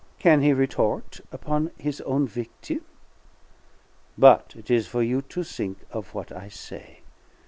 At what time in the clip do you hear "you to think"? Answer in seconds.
5.03-5.77